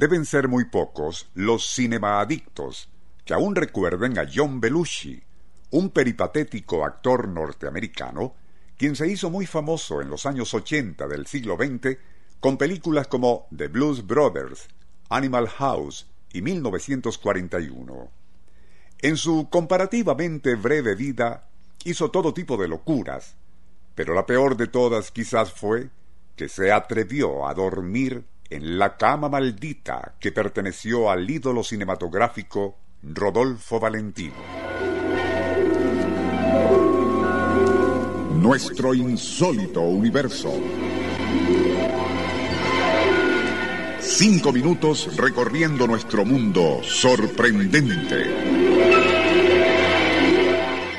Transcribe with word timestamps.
Deben 0.00 0.24
ser 0.24 0.48
muy 0.48 0.64
pocos 0.64 1.28
los 1.34 1.74
cinemaadictos 1.74 2.88
que 3.22 3.34
aún 3.34 3.54
recuerden 3.54 4.18
a 4.18 4.26
John 4.34 4.58
Belushi, 4.58 5.22
un 5.72 5.90
peripatético 5.90 6.86
actor 6.86 7.28
norteamericano, 7.28 8.34
quien 8.78 8.96
se 8.96 9.08
hizo 9.08 9.28
muy 9.28 9.44
famoso 9.44 10.00
en 10.00 10.08
los 10.08 10.24
años 10.24 10.54
80 10.54 11.06
del 11.06 11.26
siglo 11.26 11.58
XX 11.58 11.98
con 12.40 12.56
películas 12.56 13.08
como 13.08 13.46
The 13.54 13.68
Blues 13.68 14.06
Brothers, 14.06 14.68
Animal 15.10 15.48
House 15.48 16.06
y 16.32 16.40
1941. 16.40 18.10
En 19.00 19.18
su 19.18 19.50
comparativamente 19.50 20.54
breve 20.54 20.94
vida 20.94 21.46
hizo 21.84 22.10
todo 22.10 22.32
tipo 22.32 22.56
de 22.56 22.68
locuras, 22.68 23.36
pero 23.94 24.14
la 24.14 24.24
peor 24.24 24.56
de 24.56 24.66
todas 24.66 25.10
quizás 25.10 25.52
fue 25.52 25.90
que 26.36 26.48
se 26.48 26.72
atrevió 26.72 27.46
a 27.46 27.52
dormir 27.52 28.24
en 28.50 28.78
la 28.78 28.96
cama 28.96 29.28
maldita 29.28 30.16
que 30.18 30.32
perteneció 30.32 31.08
al 31.08 31.30
ídolo 31.30 31.62
cinematográfico 31.62 32.76
Rodolfo 33.02 33.78
Valentino. 33.78 34.34
Nuestro 38.34 38.92
insólito 38.92 39.82
universo. 39.82 40.52
Cinco 44.00 44.52
minutos 44.52 45.16
recorriendo 45.16 45.86
nuestro 45.86 46.24
mundo 46.24 46.80
sorprendente. 46.82 48.24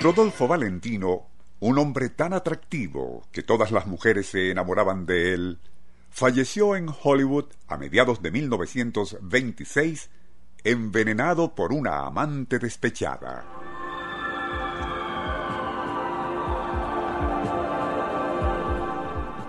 Rodolfo 0.00 0.46
Valentino, 0.46 1.26
un 1.60 1.78
hombre 1.78 2.10
tan 2.10 2.32
atractivo 2.32 3.24
que 3.32 3.42
todas 3.42 3.72
las 3.72 3.86
mujeres 3.86 4.26
se 4.26 4.50
enamoraban 4.50 5.06
de 5.06 5.34
él, 5.34 5.58
falleció 6.12 6.76
en 6.76 6.88
Hollywood 7.02 7.46
a 7.66 7.78
mediados 7.78 8.20
de 8.22 8.30
1926 8.30 10.10
envenenado 10.62 11.54
por 11.54 11.72
una 11.72 12.06
amante 12.06 12.58
despechada. 12.58 13.44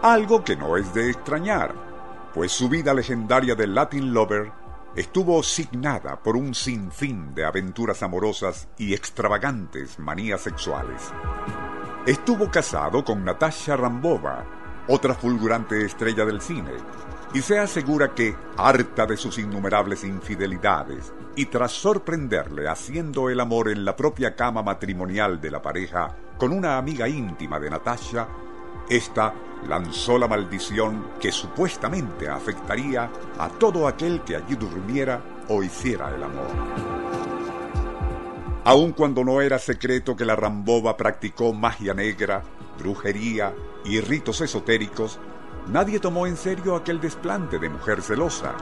Algo 0.00 0.44
que 0.44 0.54
no 0.54 0.76
es 0.76 0.94
de 0.94 1.10
extrañar, 1.10 1.74
pues 2.32 2.52
su 2.52 2.68
vida 2.68 2.94
legendaria 2.94 3.54
de 3.54 3.66
Latin 3.66 4.14
Lover 4.14 4.52
estuvo 4.94 5.42
signada 5.42 6.22
por 6.22 6.36
un 6.36 6.54
sinfín 6.54 7.34
de 7.34 7.44
aventuras 7.44 8.02
amorosas 8.02 8.68
y 8.78 8.94
extravagantes 8.94 9.98
manías 9.98 10.42
sexuales. 10.42 11.10
Estuvo 12.06 12.50
casado 12.50 13.04
con 13.04 13.24
Natasha 13.24 13.76
Rambova, 13.76 14.63
otra 14.88 15.14
fulgurante 15.14 15.84
estrella 15.84 16.24
del 16.24 16.40
cine, 16.40 16.72
y 17.32 17.40
se 17.40 17.58
asegura 17.58 18.14
que, 18.14 18.36
harta 18.56 19.06
de 19.06 19.16
sus 19.16 19.38
innumerables 19.38 20.04
infidelidades, 20.04 21.12
y 21.36 21.46
tras 21.46 21.72
sorprenderle 21.72 22.68
haciendo 22.68 23.28
el 23.28 23.40
amor 23.40 23.68
en 23.68 23.84
la 23.84 23.96
propia 23.96 24.36
cama 24.36 24.62
matrimonial 24.62 25.40
de 25.40 25.50
la 25.50 25.60
pareja 25.60 26.16
con 26.38 26.52
una 26.52 26.78
amiga 26.78 27.08
íntima 27.08 27.58
de 27.58 27.70
Natasha, 27.70 28.28
ésta 28.88 29.34
lanzó 29.68 30.18
la 30.18 30.28
maldición 30.28 31.06
que 31.20 31.32
supuestamente 31.32 32.28
afectaría 32.28 33.10
a 33.38 33.48
todo 33.48 33.88
aquel 33.88 34.22
que 34.22 34.36
allí 34.36 34.54
durmiera 34.56 35.20
o 35.48 35.62
hiciera 35.62 36.14
el 36.14 36.22
amor. 36.22 36.48
Aun 38.64 38.92
cuando 38.92 39.24
no 39.24 39.40
era 39.40 39.58
secreto 39.58 40.16
que 40.16 40.24
la 40.24 40.36
Rambova 40.36 40.96
practicó 40.96 41.52
magia 41.52 41.92
negra, 41.92 42.42
brujería 42.78 43.54
y 43.84 44.00
ritos 44.00 44.40
esotéricos, 44.40 45.18
nadie 45.68 46.00
tomó 46.00 46.26
en 46.26 46.36
serio 46.36 46.76
aquel 46.76 47.00
desplante 47.00 47.58
de 47.58 47.68
mujer 47.68 48.02
celosa. 48.02 48.54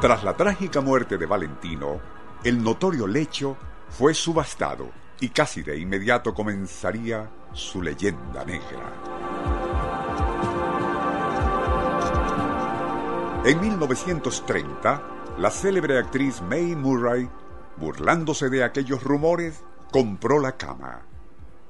Tras 0.00 0.24
la 0.24 0.36
trágica 0.36 0.80
muerte 0.80 1.16
de 1.16 1.26
Valentino, 1.26 2.00
el 2.44 2.62
notorio 2.62 3.06
lecho 3.06 3.56
fue 3.88 4.14
subastado 4.14 4.90
y 5.20 5.30
casi 5.30 5.62
de 5.62 5.78
inmediato 5.78 6.34
comenzaría 6.34 7.30
su 7.52 7.82
leyenda 7.82 8.44
negra. 8.44 8.92
En 13.44 13.60
1930, 13.60 15.02
la 15.38 15.50
célebre 15.50 15.98
actriz 15.98 16.42
May 16.42 16.74
Murray, 16.74 17.30
burlándose 17.76 18.50
de 18.50 18.64
aquellos 18.64 19.02
rumores, 19.02 19.62
compró 19.92 20.40
la 20.40 20.56
cama 20.56 21.06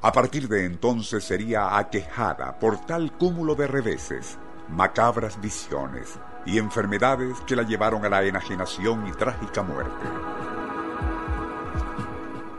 a 0.00 0.12
partir 0.12 0.48
de 0.48 0.64
entonces 0.64 1.24
sería 1.24 1.76
aquejada 1.76 2.58
por 2.58 2.78
tal 2.86 3.12
cúmulo 3.12 3.56
de 3.56 3.66
reveses, 3.66 4.38
macabras 4.68 5.40
visiones 5.40 6.18
y 6.46 6.58
enfermedades 6.58 7.40
que 7.46 7.56
la 7.56 7.64
llevaron 7.64 8.04
a 8.04 8.08
la 8.08 8.22
enajenación 8.22 9.08
y 9.08 9.12
trágica 9.12 9.62
muerte. 9.62 10.06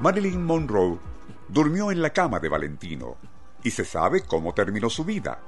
Marilyn 0.00 0.44
Monroe 0.44 0.98
durmió 1.48 1.90
en 1.90 2.02
la 2.02 2.10
cama 2.10 2.38
de 2.38 2.48
Valentino 2.48 3.16
y 3.64 3.70
se 3.70 3.84
sabe 3.84 4.22
cómo 4.22 4.54
terminó 4.54 4.88
su 4.88 5.04
vida. 5.04 5.40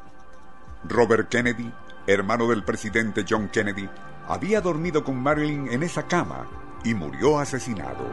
Robert 0.84 1.28
Kennedy, 1.28 1.72
hermano 2.06 2.48
del 2.48 2.64
presidente 2.64 3.24
John 3.28 3.48
Kennedy, 3.48 3.88
había 4.26 4.60
dormido 4.60 5.04
con 5.04 5.22
Marilyn 5.22 5.68
en 5.68 5.84
esa 5.84 6.06
cama 6.06 6.48
y 6.84 6.94
murió 6.94 7.38
asesinado. 7.38 8.06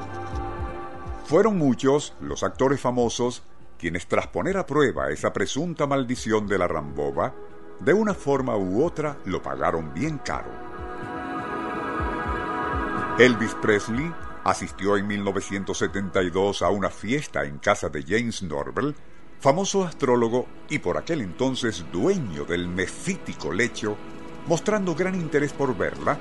Fueron 1.26 1.58
muchos 1.58 2.14
los 2.20 2.44
actores 2.44 2.80
famosos 2.80 3.44
quienes 3.84 4.08
tras 4.08 4.28
poner 4.28 4.56
a 4.56 4.66
prueba 4.66 5.10
esa 5.10 5.34
presunta 5.34 5.86
maldición 5.86 6.48
de 6.48 6.58
la 6.58 6.70
Rambova, 6.70 7.36
de 7.82 7.92
una 7.92 8.14
forma 8.14 8.56
u 8.56 8.82
otra 8.82 9.18
lo 9.26 9.44
pagaron 9.44 9.94
bien 9.94 10.20
caro. 10.20 10.50
Elvis 13.20 13.54
Presley 13.56 14.10
asistió 14.46 14.96
en 14.96 15.06
1972 15.08 16.62
a 16.62 16.70
una 16.70 16.90
fiesta 16.90 17.44
en 17.44 17.58
casa 17.58 17.90
de 17.90 18.06
James 18.08 18.42
Norvell, 18.42 18.96
famoso 19.42 19.84
astrólogo 19.84 20.48
y 20.70 20.80
por 20.80 20.98
aquel 20.98 21.20
entonces 21.20 21.84
dueño 21.92 22.46
del 22.46 22.70
mefítico 22.70 23.52
lecho, 23.52 23.98
mostrando 24.48 24.96
gran 24.96 25.16
interés 25.16 25.52
por 25.52 25.76
verla 25.76 26.18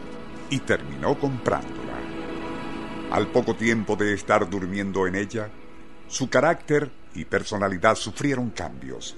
y 0.51 0.59
terminó 0.59 1.17
comprándola. 1.17 1.93
Al 3.13 3.29
poco 3.29 3.55
tiempo 3.55 3.95
de 3.95 4.15
estar 4.15 4.51
durmiendo 4.51 5.07
en 5.07 5.15
ella, 5.15 5.49
su 6.13 6.29
carácter 6.29 6.91
y 7.15 7.25
personalidad 7.25 7.95
sufrieron 7.95 8.51
cambios. 8.51 9.17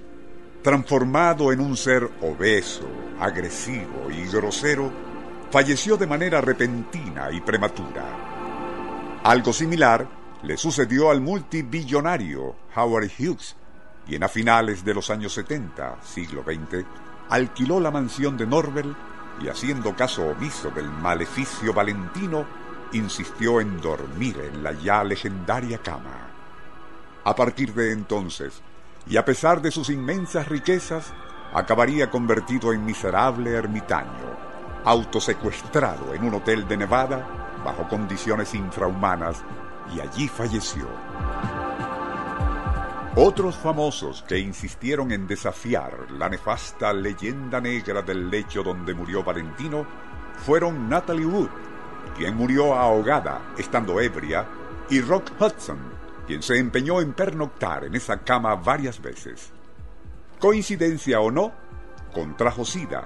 Transformado 0.63 1.51
en 1.51 1.59
un 1.59 1.77
ser 1.77 2.09
obeso, 2.23 2.89
agresivo 3.19 4.09
y 4.13 4.25
grosero, 4.29 4.93
falleció 5.51 5.97
de 5.97 6.07
manera 6.07 6.41
repentina 6.41 7.33
y 7.33 7.41
prematura. 7.41 9.21
Algo 9.25 9.53
similar 9.53 10.09
le 10.45 10.57
sucedió 10.57 11.11
al 11.11 11.21
multibillonario 11.21 12.55
Howard 12.77 13.11
Hughes, 13.19 13.57
quien 14.07 14.23
a 14.23 14.29
finales 14.29 14.85
de 14.85 14.95
los 14.95 15.11
años 15.11 15.33
70, 15.33 16.01
siglo 16.01 16.45
XX, 16.45 16.87
alquiló 17.29 17.81
la 17.81 17.91
mansión 17.91 18.37
de 18.37 18.47
Norvel 18.47 18.95
y 19.43 19.49
haciendo 19.49 19.97
caso 19.97 20.29
omiso 20.29 20.71
del 20.71 20.89
maleficio 20.89 21.75
valentino, 21.75 22.47
insistió 22.93 23.61
en 23.61 23.81
dormir 23.81 24.37
en 24.39 24.63
la 24.63 24.71
ya 24.75 25.03
legendaria 25.03 25.79
cama. 25.79 26.34
A 27.25 27.35
partir 27.35 27.73
de 27.73 27.93
entonces, 27.93 28.61
y 29.07 29.17
a 29.17 29.25
pesar 29.25 29.63
de 29.63 29.71
sus 29.71 29.89
inmensas 29.89 30.47
riquezas, 30.49 31.13
acabaría 31.55 32.11
convertido 32.11 32.73
en 32.73 32.85
miserable 32.85 33.51
ermitaño, 33.53 34.37
autosecuestrado 34.85 36.13
en 36.13 36.25
un 36.25 36.35
hotel 36.35 36.69
de 36.69 36.77
Nevada 36.77 37.27
bajo 37.65 37.89
condiciones 37.89 38.55
infrahumanas 38.55 39.43
y 39.95 40.01
allí 40.01 40.29
falleció. 40.29 40.87
Otros 43.17 43.57
famosos 43.57 44.23
que 44.29 44.39
insistieron 44.39 45.13
en 45.13 45.27
desafiar 45.27 46.11
la 46.11 46.29
nefasta 46.29 46.93
leyenda 46.93 47.61
negra 47.61 48.03
del 48.03 48.29
lecho 48.29 48.63
donde 48.63 48.93
murió 48.93 49.23
Valentino 49.23 49.87
fueron 50.45 50.89
Natalie 50.89 51.25
Wood, 51.25 51.49
quien 52.17 52.37
murió 52.37 52.75
ahogada 52.75 53.41
estando 53.57 54.01
ebria, 54.01 54.47
y 54.91 55.01
Rock 55.01 55.31
Hudson, 55.41 55.79
quien 56.27 56.43
se 56.43 56.59
empeñó 56.59 57.01
en 57.01 57.13
pernoctar 57.13 57.85
en 57.85 57.95
esa 57.95 58.19
cama 58.19 58.55
varias 58.57 59.01
veces. 59.01 59.53
Coincidencia 60.39 61.21
o 61.21 61.31
no, 61.31 61.53
contrajo 62.13 62.65
sida 62.65 63.05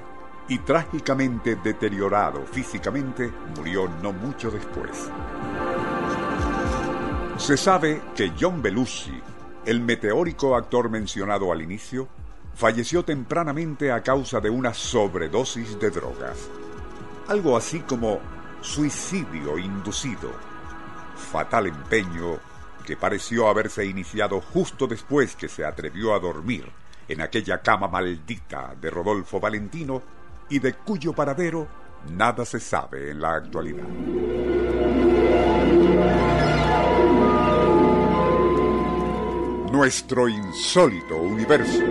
y 0.48 0.58
trágicamente 0.60 1.56
deteriorado 1.56 2.44
físicamente 2.46 3.30
murió 3.56 3.88
no 4.02 4.12
mucho 4.12 4.50
después. 4.50 5.10
Se 7.36 7.56
sabe 7.56 8.00
que 8.16 8.32
John 8.38 8.60
Belushi, 8.62 9.20
el 9.64 9.80
meteórico 9.80 10.56
actor 10.56 10.90
mencionado 10.90 11.52
al 11.52 11.62
inicio, 11.62 12.08
falleció 12.54 13.04
tempranamente 13.04 13.92
a 13.92 14.02
causa 14.02 14.40
de 14.40 14.50
una 14.50 14.74
sobredosis 14.74 15.78
de 15.78 15.90
drogas. 15.90 16.48
Algo 17.28 17.56
así 17.56 17.80
como 17.80 18.18
suicidio 18.60 19.58
inducido. 19.58 20.30
Fatal 21.14 21.66
empeño 21.66 22.38
que 22.88 22.96
pareció 22.96 23.48
haberse 23.48 23.84
iniciado 23.84 24.40
justo 24.40 24.86
después 24.86 25.36
que 25.36 25.46
se 25.46 25.62
atrevió 25.62 26.14
a 26.14 26.18
dormir 26.18 26.64
en 27.06 27.20
aquella 27.20 27.60
cama 27.60 27.86
maldita 27.86 28.74
de 28.80 28.88
Rodolfo 28.88 29.38
Valentino 29.38 30.02
y 30.48 30.58
de 30.58 30.72
cuyo 30.72 31.12
paradero 31.12 31.68
nada 32.10 32.46
se 32.46 32.58
sabe 32.58 33.10
en 33.10 33.20
la 33.20 33.34
actualidad. 33.34 33.86
Nuestro 39.70 40.30
insólito 40.30 41.18
universo. 41.18 41.82